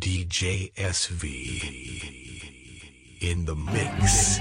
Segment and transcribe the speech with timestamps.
[0.00, 1.28] DJ SV
[3.20, 4.40] in the mix.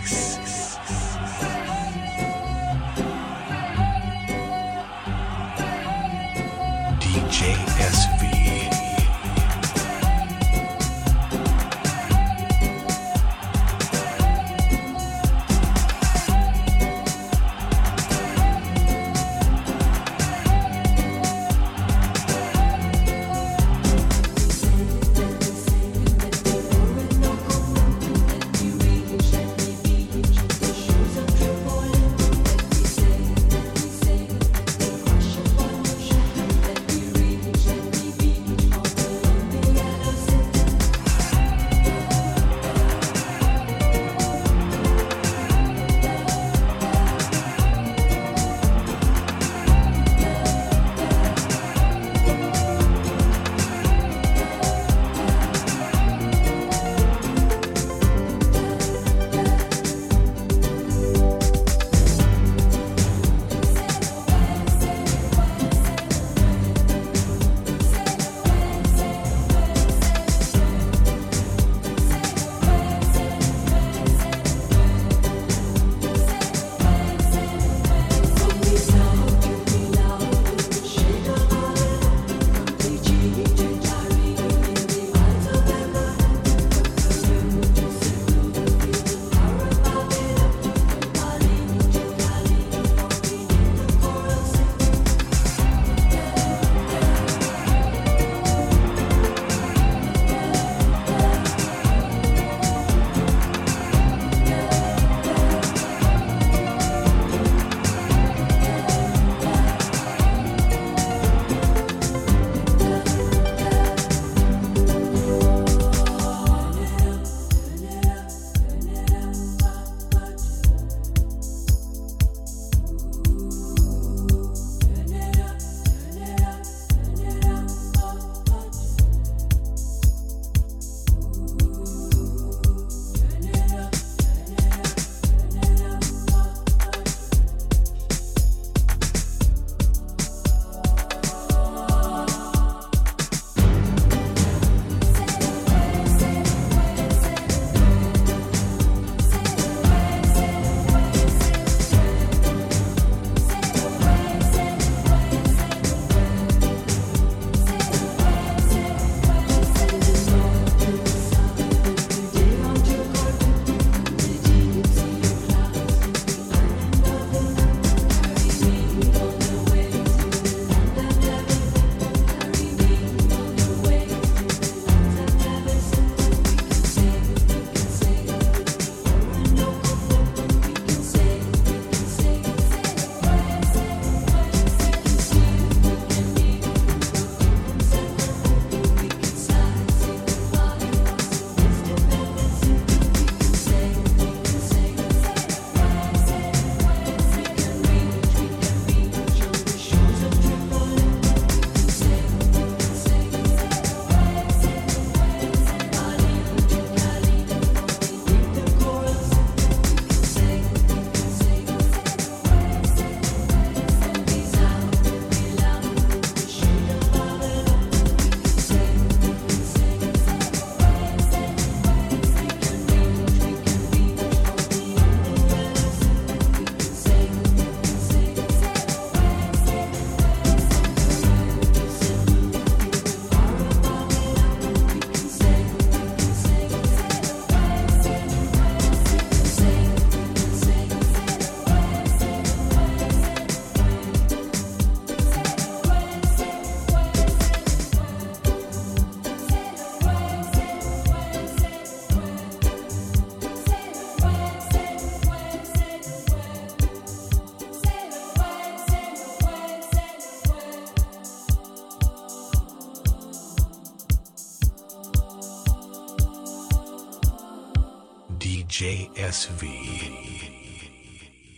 [268.79, 269.63] DJ SV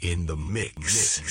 [0.01, 1.21] in the mix.